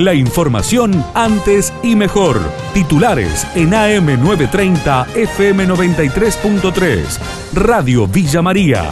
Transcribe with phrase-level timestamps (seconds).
[0.00, 2.38] La información antes y mejor.
[2.72, 7.52] Titulares en AM930 FM93.3.
[7.52, 8.90] Radio Villa María.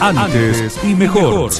[0.00, 1.52] Antes y mejor.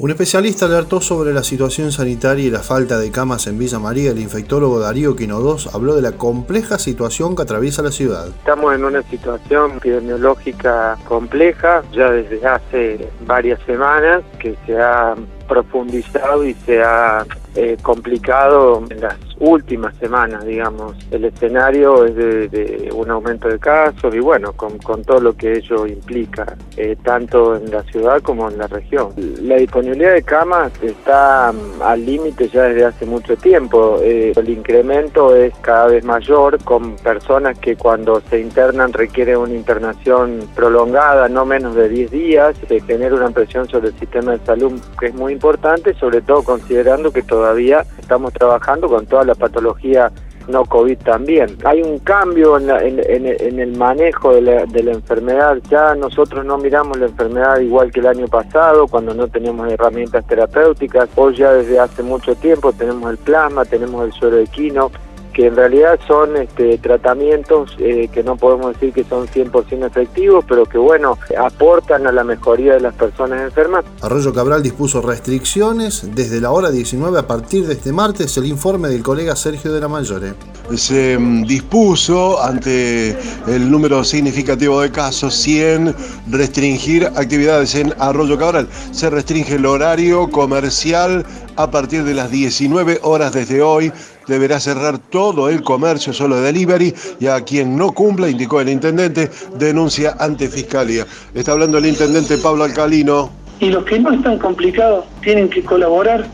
[0.00, 4.10] Un especialista alertó sobre la situación sanitaria y la falta de camas en Villa María.
[4.10, 8.28] El infectólogo Darío Quinodós habló de la compleja situación que atraviesa la ciudad.
[8.28, 15.14] Estamos en una situación epidemiológica compleja ya desde hace varias semanas que se ha
[15.48, 19.04] profundizado y se ha eh, complicado en
[19.40, 20.96] últimas semanas, digamos.
[21.10, 25.86] El escenario es de, un aumento de casos y bueno, con, todo lo que ello
[25.86, 29.12] implica, eh, tanto en la ciudad como en la región.
[29.42, 33.98] La disponibilidad de camas está mm, al límite ya desde hace mucho tiempo.
[34.02, 39.54] Eh, el incremento es cada vez mayor con personas que cuando se internan requieren una
[39.54, 44.44] internación prolongada, no menos de 10 días, se genera una presión sobre el sistema de
[44.44, 49.34] salud que es muy importante, sobre todo considerando que todavía estamos trabajando con toda la
[49.34, 50.10] patología
[50.48, 51.56] no COVID también.
[51.64, 55.58] Hay un cambio en, el manejo de la, enfermedad.
[55.70, 60.26] Ya nosotros no miramos la enfermedad igual que el año pasado, cuando no teníamos herramientas
[60.26, 61.08] terapéuticas.
[61.16, 64.90] Hoy ya desde hace mucho tiempo tenemos el plasma, tenemos el suero equino,
[65.38, 70.44] que en realidad son este, tratamientos eh, que no podemos decir que son 100% efectivos,
[70.48, 73.84] pero que bueno, aportan a la mejoría de las personas enfermas.
[74.02, 78.88] Arroyo Cabral dispuso restricciones desde la hora 19 a partir de este martes, el informe
[78.88, 80.34] del colega Sergio de la Mayore.
[80.74, 83.16] Se mm, dispuso ante
[83.46, 85.94] el número significativo de casos 100
[86.32, 88.66] restringir actividades en Arroyo Cabral.
[88.90, 93.92] Se restringe el horario comercial a partir de las 19 horas desde hoy
[94.28, 98.68] deberá cerrar todo el comercio solo de delivery y a quien no cumpla, indicó el
[98.68, 101.06] intendente, denuncia ante Fiscalía.
[101.34, 103.30] Está hablando el intendente Pablo Alcalino.
[103.60, 106.26] Y los que no están complicados tienen que colaborar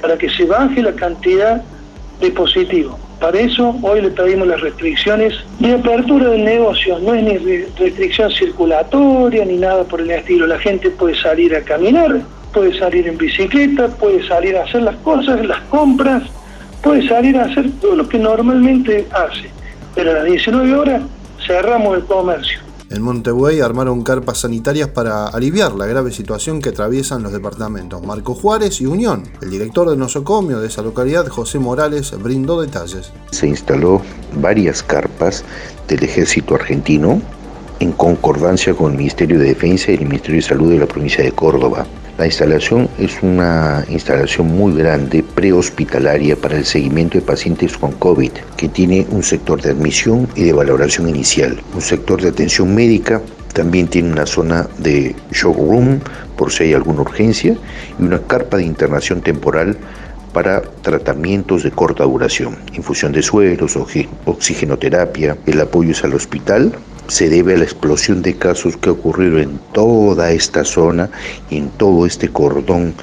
[0.00, 1.62] para que se baje la cantidad
[2.20, 2.96] de positivos.
[3.20, 6.98] Para eso hoy le pedimos las restricciones de apertura del negocio.
[7.00, 7.36] No es ni
[7.78, 10.46] restricción circulatoria ni nada por el estilo.
[10.46, 12.22] La gente puede salir a caminar,
[12.54, 16.22] puede salir en bicicleta, puede salir a hacer las cosas, las compras,
[16.82, 19.50] puede salir a hacer todo lo que normalmente hace,
[19.94, 21.02] pero a las 19 horas
[21.46, 22.60] cerramos el comercio.
[22.90, 28.34] En Montevideo armaron carpas sanitarias para aliviar la grave situación que atraviesan los departamentos Marco
[28.34, 29.22] Juárez y Unión.
[29.40, 33.12] El director de nosocomio de esa localidad, José Morales, brindó detalles.
[33.30, 34.02] Se instaló
[34.40, 35.44] varias carpas
[35.86, 37.22] del ejército argentino
[37.80, 41.24] en concordancia con el Ministerio de Defensa y el Ministerio de Salud de la provincia
[41.24, 41.86] de Córdoba.
[42.18, 48.32] La instalación es una instalación muy grande, prehospitalaria, para el seguimiento de pacientes con COVID,
[48.58, 53.22] que tiene un sector de admisión y de valoración inicial, un sector de atención médica,
[53.54, 56.00] también tiene una zona de showroom
[56.36, 57.56] por si hay alguna urgencia
[57.98, 59.76] y una carpa de internación temporal
[60.32, 63.76] para tratamientos de corta duración, infusión de suelos,
[64.26, 65.36] oxigenoterapia.
[65.46, 66.72] El apoyo es al hospital,
[67.10, 71.10] se debe a la explosión de casos que ha ocurrido en toda esta zona
[71.50, 72.94] y en todo este cordón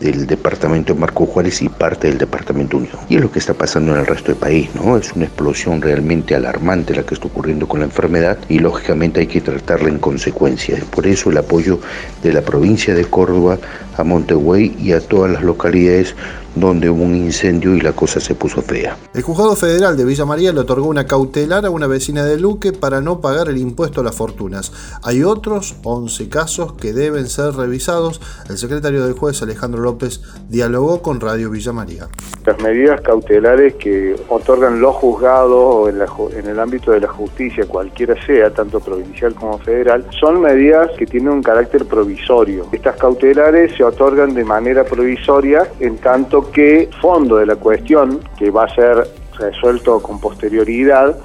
[0.00, 2.98] del departamento de Marco Juárez y parte del departamento Unión.
[3.08, 4.98] Y es lo que está pasando en el resto del país, ¿no?
[4.98, 9.26] Es una explosión realmente alarmante la que está ocurriendo con la enfermedad y lógicamente hay
[9.26, 10.78] que tratarla en consecuencia.
[10.90, 11.80] Por eso el apoyo
[12.22, 13.58] de la provincia de Córdoba
[13.96, 16.14] a Montegüey y a todas las localidades
[16.54, 18.96] donde hubo un incendio y la cosa se puso fea.
[19.14, 22.72] El juzgado federal de Villa María le otorgó una cautelar a una vecina de Luque
[22.72, 24.72] para no pagar el impuesto a las fortunas.
[25.02, 28.20] Hay otros 11 casos que deben ser revisados.
[28.48, 32.08] El secretario del juez Alejandro López dialogó con Radio Villa María.
[32.44, 35.96] Las medidas cautelares que otorgan los juzgados o en,
[36.38, 41.06] en el ámbito de la justicia, cualquiera sea, tanto provincial como federal, son medidas que
[41.06, 42.66] tienen un carácter provisorio.
[42.72, 48.50] Estas cautelares se otorgan de manera provisoria en tanto que fondo de la cuestión, que
[48.50, 49.06] va a ser
[49.38, 51.16] resuelto con posterioridad,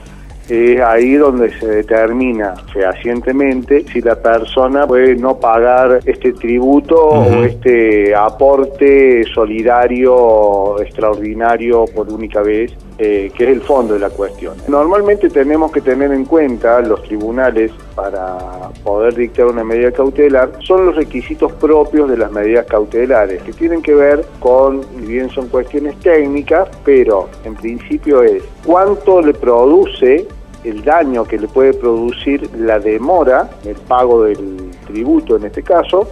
[0.49, 7.43] es ahí donde se determina fehacientemente si la persona puede no pagar este tributo o
[7.43, 14.55] este aporte solidario extraordinario por única vez, eh, que es el fondo de la cuestión.
[14.67, 18.37] Normalmente tenemos que tener en cuenta los tribunales para
[18.83, 23.81] poder dictar una medida cautelar, son los requisitos propios de las medidas cautelares, que tienen
[23.81, 30.27] que ver con, bien son cuestiones técnicas, pero en principio es cuánto le produce
[30.65, 36.09] el daño que le puede producir la demora, el pago del tributo en este caso.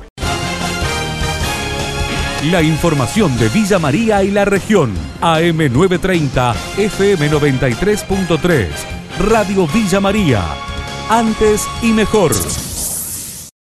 [2.52, 8.68] La información de Villa María y la región, AM930, FM93.3,
[9.20, 10.46] Radio Villa María,
[11.10, 12.32] antes y mejor.